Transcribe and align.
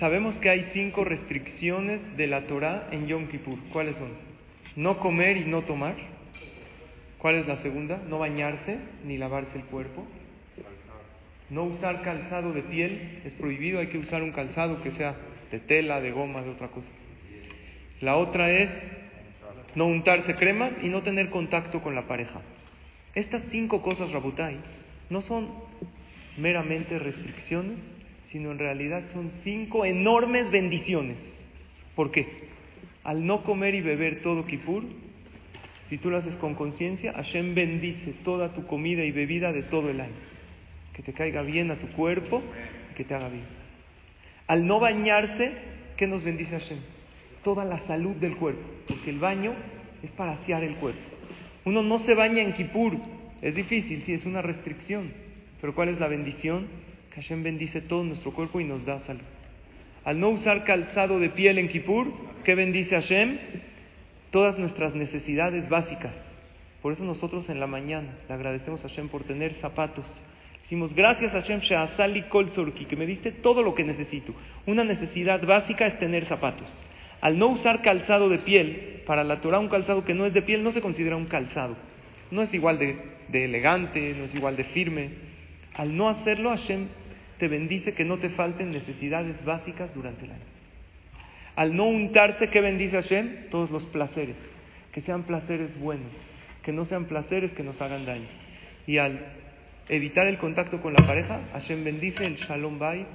sabemos 0.00 0.36
que 0.38 0.48
hay 0.48 0.70
cinco 0.72 1.04
restricciones 1.04 2.00
de 2.16 2.26
la 2.26 2.46
Torah 2.46 2.88
en 2.90 3.06
Yom 3.06 3.28
Kippur. 3.28 3.58
¿Cuáles 3.70 3.96
son? 3.96 4.08
No 4.74 4.98
comer 4.98 5.36
y 5.36 5.44
no 5.44 5.62
tomar. 5.62 5.94
¿Cuál 7.18 7.34
es 7.36 7.46
la 7.46 7.56
segunda? 7.58 8.00
No 8.08 8.18
bañarse 8.18 8.78
ni 9.04 9.18
lavarse 9.18 9.56
el 9.56 9.64
cuerpo. 9.64 10.06
No 11.50 11.64
usar 11.64 12.00
calzado 12.02 12.52
de 12.52 12.62
piel 12.62 13.20
es 13.24 13.34
prohibido, 13.34 13.78
hay 13.78 13.88
que 13.88 13.98
usar 13.98 14.22
un 14.22 14.32
calzado 14.32 14.82
que 14.82 14.92
sea 14.92 15.16
de 15.50 15.58
tela, 15.58 16.00
de 16.00 16.12
goma, 16.12 16.42
de 16.42 16.50
otra 16.50 16.68
cosa. 16.68 16.90
La 18.00 18.16
otra 18.16 18.50
es 18.50 18.70
no 19.74 19.86
untarse 19.86 20.34
cremas 20.34 20.72
y 20.80 20.88
no 20.88 21.02
tener 21.02 21.28
contacto 21.28 21.82
con 21.82 21.94
la 21.94 22.08
pareja. 22.08 22.40
Estas 23.14 23.42
cinco 23.50 23.82
cosas, 23.82 24.12
Rabutai, 24.12 24.56
no 25.10 25.20
son 25.20 25.48
meramente 26.38 26.98
restricciones, 26.98 27.78
sino 28.30 28.52
en 28.52 28.58
realidad 28.58 29.02
son 29.12 29.30
cinco 29.42 29.84
enormes 29.84 30.50
bendiciones. 30.50 31.16
¿Por 31.94 32.10
qué? 32.10 32.48
Al 33.02 33.26
no 33.26 33.42
comer 33.42 33.74
y 33.74 33.80
beber 33.80 34.22
todo 34.22 34.46
Kippur, 34.46 34.84
si 35.88 35.98
tú 35.98 36.10
lo 36.10 36.18
haces 36.18 36.36
con 36.36 36.54
conciencia, 36.54 37.12
Hashem 37.12 37.54
bendice 37.54 38.14
toda 38.22 38.52
tu 38.52 38.66
comida 38.66 39.04
y 39.04 39.10
bebida 39.10 39.52
de 39.52 39.62
todo 39.62 39.90
el 39.90 40.00
año. 40.00 40.14
Que 40.92 41.02
te 41.02 41.12
caiga 41.12 41.42
bien 41.42 41.70
a 41.72 41.78
tu 41.80 41.88
cuerpo 41.88 42.42
y 42.92 42.94
que 42.94 43.04
te 43.04 43.14
haga 43.14 43.28
bien. 43.28 43.44
Al 44.46 44.66
no 44.66 44.78
bañarse, 44.78 45.52
¿qué 45.96 46.06
nos 46.06 46.22
bendice 46.22 46.52
Hashem? 46.52 46.78
Toda 47.42 47.64
la 47.64 47.78
salud 47.86 48.14
del 48.16 48.36
cuerpo, 48.36 48.62
porque 48.86 49.10
el 49.10 49.18
baño 49.18 49.54
es 50.02 50.10
para 50.12 50.32
asear 50.32 50.62
el 50.62 50.76
cuerpo. 50.76 51.00
Uno 51.64 51.82
no 51.82 51.98
se 51.98 52.14
baña 52.14 52.42
en 52.42 52.52
Kippur, 52.52 52.96
es 53.42 53.54
difícil, 53.54 54.04
sí, 54.06 54.12
es 54.12 54.24
una 54.26 54.42
restricción, 54.42 55.12
pero 55.60 55.74
¿cuál 55.74 55.88
es 55.88 55.98
la 55.98 56.08
bendición? 56.08 56.68
Que 57.10 57.22
Hashem 57.22 57.42
bendice 57.42 57.80
todo 57.80 58.04
nuestro 58.04 58.32
cuerpo 58.32 58.60
y 58.60 58.64
nos 58.64 58.84
da 58.84 59.00
salud. 59.00 59.22
Al 60.04 60.20
no 60.20 60.30
usar 60.30 60.64
calzado 60.64 61.18
de 61.18 61.28
piel 61.28 61.58
en 61.58 61.68
Kippur, 61.68 62.12
¿qué 62.44 62.54
bendice 62.54 62.94
Hashem? 62.94 63.38
Todas 64.30 64.58
nuestras 64.58 64.94
necesidades 64.94 65.68
básicas. 65.68 66.14
Por 66.82 66.92
eso 66.92 67.04
nosotros 67.04 67.50
en 67.50 67.60
la 67.60 67.66
mañana 67.66 68.08
le 68.28 68.34
agradecemos 68.34 68.84
a 68.84 68.88
Hashem 68.88 69.08
por 69.08 69.24
tener 69.24 69.54
zapatos. 69.54 70.06
Decimos, 70.62 70.94
gracias 70.94 71.34
a 71.34 71.40
Hashem 71.40 71.60
Sheazali 71.60 72.22
Kol 72.22 72.52
Sorki, 72.52 72.84
que 72.84 72.96
me 72.96 73.06
diste 73.06 73.32
todo 73.32 73.62
lo 73.62 73.74
que 73.74 73.84
necesito. 73.84 74.32
Una 74.66 74.84
necesidad 74.84 75.44
básica 75.44 75.86
es 75.86 75.98
tener 75.98 76.26
zapatos. 76.26 76.72
Al 77.20 77.38
no 77.38 77.48
usar 77.48 77.82
calzado 77.82 78.28
de 78.28 78.38
piel, 78.38 79.02
para 79.04 79.24
la 79.24 79.40
Torah 79.40 79.58
un 79.58 79.68
calzado 79.68 80.04
que 80.04 80.14
no 80.14 80.26
es 80.26 80.32
de 80.32 80.42
piel 80.42 80.62
no 80.62 80.70
se 80.70 80.80
considera 80.80 81.16
un 81.16 81.26
calzado. 81.26 81.76
No 82.30 82.40
es 82.40 82.54
igual 82.54 82.78
de, 82.78 82.96
de 83.28 83.46
elegante, 83.46 84.14
no 84.16 84.24
es 84.24 84.34
igual 84.34 84.56
de 84.56 84.64
firme. 84.64 85.10
Al 85.74 85.96
no 85.96 86.08
hacerlo, 86.08 86.50
Hashem 86.50 86.86
te 87.40 87.48
bendice 87.48 87.94
que 87.94 88.04
no 88.04 88.18
te 88.18 88.28
falten 88.30 88.70
necesidades 88.70 89.42
básicas 89.44 89.92
durante 89.94 90.26
el 90.26 90.32
año. 90.32 90.44
Al 91.56 91.74
no 91.74 91.86
untarse, 91.86 92.48
¿qué 92.48 92.60
bendice 92.60 93.00
Hashem? 93.00 93.48
Todos 93.50 93.70
los 93.70 93.84
placeres. 93.86 94.36
Que 94.92 95.00
sean 95.00 95.22
placeres 95.22 95.78
buenos, 95.80 96.12
que 96.62 96.72
no 96.72 96.84
sean 96.84 97.06
placeres 97.06 97.52
que 97.52 97.62
nos 97.62 97.80
hagan 97.80 98.04
daño. 98.04 98.28
Y 98.86 98.98
al 98.98 99.24
evitar 99.88 100.26
el 100.26 100.36
contacto 100.36 100.82
con 100.82 100.92
la 100.92 101.06
pareja, 101.06 101.40
Hashem 101.52 101.82
bendice 101.82 102.26
el 102.26 102.36
Shalom 102.36 102.78
Bait, 102.78 103.06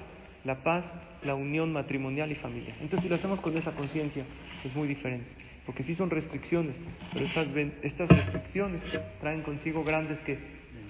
la 0.44 0.64
paz, 0.64 0.84
la 1.23 1.36
unión 1.36 1.72
matrimonial 1.72 2.31
y 2.31 2.36
familiar. 2.36 2.76
Entonces, 2.81 3.03
si 3.03 3.09
lo 3.09 3.16
hacemos 3.16 3.40
con 3.42 3.56
esa 3.56 3.72
conciencia, 3.72 4.23
es 4.64 4.76
muy 4.76 4.88
diferente. 4.88 5.30
Porque 5.68 5.84
sí 5.84 5.94
son 5.94 6.09
restricciones, 6.09 6.76
pero 7.14 7.26
estas, 7.26 7.48
estas 7.84 8.09
restricciones 8.09 8.81
traen 9.22 9.44
consigo 9.44 9.84
grandes 9.84 10.18
que 10.20 10.38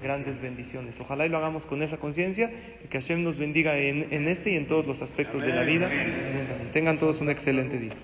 grandes 0.01 0.39
bendiciones. 0.41 0.95
Ojalá 0.99 1.25
y 1.25 1.29
lo 1.29 1.37
hagamos 1.37 1.65
con 1.65 1.81
esa 1.81 1.97
conciencia 1.97 2.51
y 2.83 2.87
que 2.87 2.99
Hashem 2.99 3.23
nos 3.23 3.37
bendiga 3.37 3.77
en, 3.77 4.07
en 4.11 4.27
este 4.27 4.51
y 4.51 4.55
en 4.55 4.67
todos 4.67 4.85
los 4.85 5.01
aspectos 5.01 5.41
de 5.41 5.53
la 5.53 5.63
vida. 5.63 5.89
Tengan 6.73 6.99
todos 6.99 7.19
un 7.21 7.29
excelente 7.29 7.79
día. 7.79 7.95